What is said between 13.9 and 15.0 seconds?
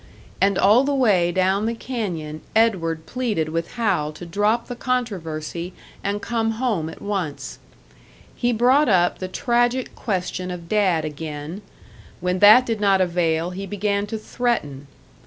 to threaten.